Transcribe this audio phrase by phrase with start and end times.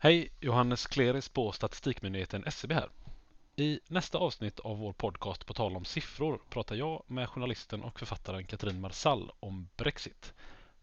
[0.00, 0.30] Hej!
[0.40, 2.88] Johannes Kleris på Statistikmyndigheten SCB här.
[3.56, 7.98] I nästa avsnitt av vår podcast På tal om siffror pratar jag med journalisten och
[7.98, 10.34] författaren Katrin Marsall om Brexit.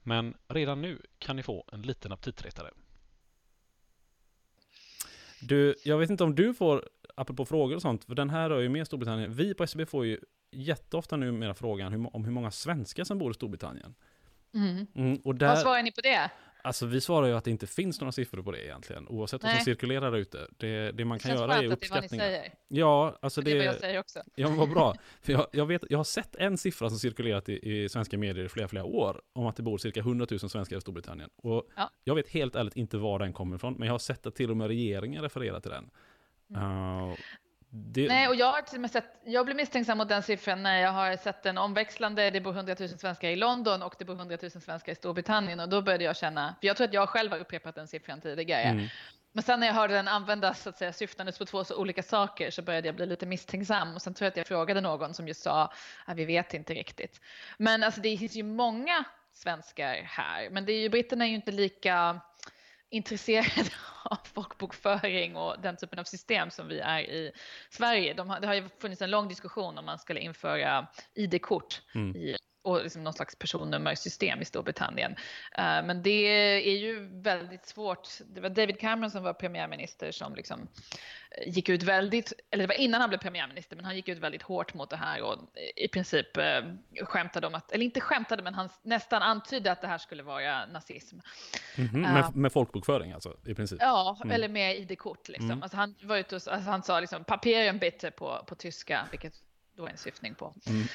[0.04, 2.72] Men redan nu kan ni få en liten aptitretare.
[5.42, 8.60] Du, jag vet inte om du får, apropå frågor och sånt, för den här rör
[8.60, 9.34] ju mer Storbritannien.
[9.34, 10.20] Vi på SCB får ju
[10.52, 13.96] jätteofta numera frågan om hur många svenskar som bor i Storbritannien.
[14.54, 14.88] Mm.
[14.96, 16.32] Mm, och där, Vad svarar ni på det?
[16.66, 19.52] Alltså vi svarar ju att det inte finns några siffror på det egentligen, oavsett vad
[19.52, 19.66] som Nej.
[19.66, 20.48] cirkulerar där ute.
[20.58, 22.53] Det, det man Det kan känns göra är skönt att det är vad uppskattningar.
[22.67, 24.20] Ja, alltså Det är vad det, jag säger också.
[24.35, 24.95] ja men vad bra.
[25.22, 28.45] För jag, jag, vet, jag har sett en siffra som cirkulerat i, i svenska medier
[28.45, 31.30] i flera, flera år, om att det bor cirka 100 000 svenskar i Storbritannien.
[31.36, 31.89] Och Ja.
[32.03, 34.52] jag vet helt ärligt inte var den kommer ifrån, men jag har sett att till
[34.52, 35.89] och med regeringen refererar till den.
[36.55, 37.13] Uh,
[37.95, 38.08] det.
[38.08, 40.81] Nej, och jag har till och med sett, jag blir misstänksam mot den siffran när
[40.81, 44.16] jag har sett den omväxlande, det bor 100 000 svenskar i London och det bor
[44.16, 47.09] 100 000 svenskar i Storbritannien och då började jag känna, för jag tror att jag
[47.09, 48.88] själv har upprepat den siffran tidigare, Mm.
[49.31, 52.03] men sen när jag hörde den användas så att säga syftandes på två så olika
[52.03, 55.14] saker så började jag bli lite misstänksam och sen tror jag att jag frågade någon
[55.14, 55.72] som just sa
[56.06, 57.22] att vi vet inte riktigt.
[57.58, 59.03] Men alltså det finns ju många
[59.34, 62.22] svenskar här, men det är ju britterna är ju inte lika
[62.95, 63.69] intresserade
[64.03, 67.31] av folkbokföring och den typen av system som vi är i
[67.69, 68.13] Sverige.
[68.13, 72.16] De har, det har ju funnits en lång diskussion om man skulle införa ID-kort Mm.
[72.16, 72.35] i,
[72.66, 75.11] och liksom någon slags personnummersystem i Storbritannien.
[75.58, 76.25] Eh, men det
[76.69, 78.07] är ju väldigt svårt.
[78.33, 80.67] Det var David Cameron som var premiärminister som liksom
[81.31, 84.17] eh, gick ut väldigt, eller det var innan han blev premiärminister, men han gick ut
[84.17, 85.38] väldigt hårt mot det här och
[85.75, 86.61] i princip eh,
[87.05, 90.66] skämtade om att, eller inte skämtade, men han nästan antydde att det här skulle vara
[90.66, 91.17] nazism.
[91.77, 92.13] Mhm, Ja.
[92.13, 93.77] med, med folkbokföring alltså, i princip.
[93.81, 94.35] Ja, Mm.
[94.35, 95.52] eller med ID-kort liksom.
[95.52, 95.63] Mm.
[95.63, 99.33] Alltså han var ute och, alltså han sa liksom papieren bitte på, på tyska, vilket
[99.77, 100.88] då är en syftning på Mm.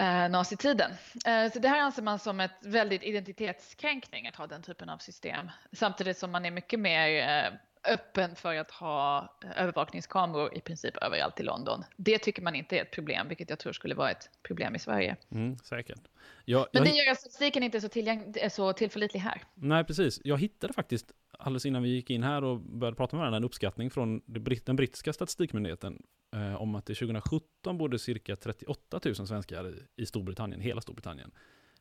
[0.00, 0.90] Eh, nazitiden.
[1.26, 4.98] Eh, så det här anser man som ett väldigt identitetskränkning att ha den typen av
[4.98, 5.50] system.
[5.72, 7.52] Samtidigt som man är mycket mer eh,
[7.92, 11.84] öppen för att ha övervakningskameror i princip överallt i London.
[11.96, 14.78] Det tycker man inte är ett problem, vilket jag tror skulle vara ett problem i
[14.78, 15.16] Sverige.
[15.32, 16.00] Mm, säkert.
[16.44, 19.42] Jag, Men jag, det gör att statistiken inte är så, tillgäng- så tillförlitlig här.
[19.54, 20.20] Nej, precis.
[20.24, 23.44] Jag hittade faktiskt alldeles innan vi gick in här och började prata med varandra en
[23.44, 24.22] uppskattning från
[24.64, 26.02] den brittiska statistikmyndigheten
[26.36, 31.30] eh, om att det 2017 bodde cirka 38 000 svenskar i, i Storbritannien, hela Storbritannien.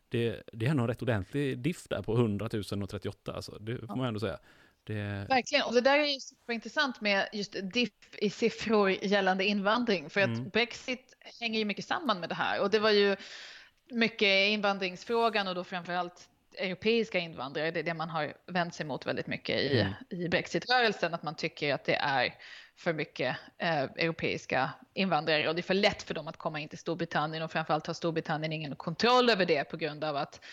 [0.09, 3.59] Det, det är nog en rätt ordentlig diff där på 100 000 och 38, alltså,
[3.59, 4.39] det får man ändå säga.
[4.83, 10.09] Det, Verkligen, och det där är ju superintressant med just diff i siffror gällande invandring,
[10.09, 10.49] för att Mm.
[10.49, 12.61] Brexit hänger ju mycket samman med det här.
[12.61, 13.15] Och det var ju
[13.91, 19.05] mycket invandringsfrågan och då framförallt europeiska invandrare, det är det man har vänt sig mot
[19.05, 19.93] väldigt mycket i, Mm.
[20.09, 22.33] i Brexitrörelsen, att man tycker att det är
[22.75, 26.69] för mycket eh, europeiska invandrare och det är för lätt för dem att komma in
[26.69, 30.45] till Storbritannien och framförallt har Storbritannien ingen kontroll över det på grund av att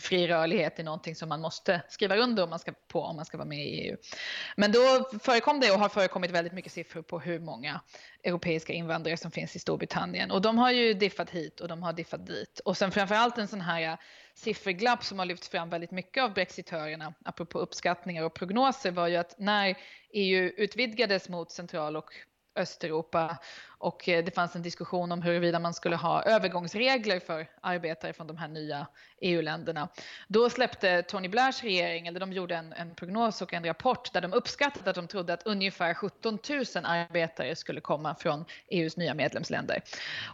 [0.00, 3.24] fri rörlighet är någonting som man måste skriva under om man ska, på om man
[3.24, 3.96] ska vara med i EU.
[4.56, 7.80] Men då förekom det och har förekommit väldigt mycket siffror på hur många
[8.24, 10.30] europeiska invandrare som finns i Storbritannien.
[10.30, 12.60] Och de har ju diffat hit och de har diffat dit.
[12.64, 13.98] Och sen framförallt en sån här eh,
[14.34, 19.16] sifferglapp som har lyfts fram väldigt mycket av brexitörerna, apropå uppskattningar och prognoser, var ju
[19.16, 19.76] att när
[20.12, 22.10] EU utvidgades mot Central och
[22.56, 23.38] Östeuropa
[23.84, 28.26] och eh, det fanns en diskussion om huruvida man skulle ha övergångsregler för arbetare från
[28.26, 28.86] de här nya
[29.20, 29.88] EU-länderna.
[30.28, 34.20] Då släppte Tony Blairs regering, eller de gjorde en, en prognos och en rapport där
[34.20, 39.14] de uppskattade att de trodde att ungefär 17 000 arbetare skulle komma från EUs nya
[39.14, 39.82] medlemsländer.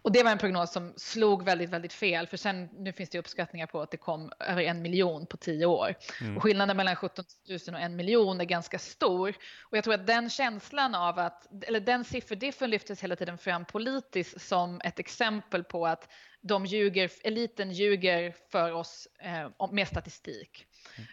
[0.03, 3.19] Och det var en prognos som slog väldigt, väldigt fel, för sen nu finns det
[3.19, 5.95] uppskattningar på att det kom över en miljon på tio år.
[6.21, 6.37] Mm.
[6.37, 9.35] Och skillnaden mellan 17 000 och en miljon är ganska stor.
[9.61, 13.65] Och jag tror att den känslan av att, eller den sifferdiffen lyftes hela tiden fram
[13.65, 16.09] politiskt som ett exempel på att
[16.41, 20.67] de ljuger, eliten ljuger för oss eh, med statistik.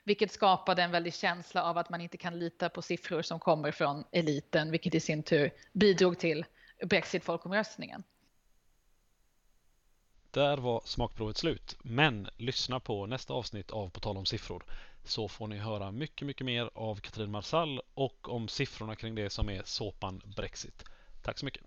[0.04, 3.72] Vilket skapade en väldig känsla av att man inte kan lita på siffror som kommer
[3.72, 6.46] från eliten, vilket i sin tur bidrog till
[6.86, 8.04] Brexit-folkomröstningen.
[10.32, 11.78] Där var smakprovet slut.
[11.82, 14.64] Men lyssna på nästa avsnitt av På tal om siffror.
[15.04, 19.30] Så får ni höra mycket, mycket mer av Katrin Marsall och om siffrorna kring det
[19.30, 20.84] som är såpan Brexit.
[21.24, 21.64] Tack så mycket.